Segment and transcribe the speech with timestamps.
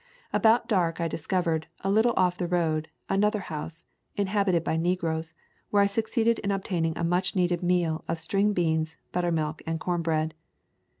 [0.33, 3.85] About dark I discovered, a little off the road, another house,
[4.15, 5.35] inhabited by negroes,
[5.69, 10.01] where I succeeded in obtaining a much needed meal of string beans, buttermilk, and corn
[10.01, 10.33] bread.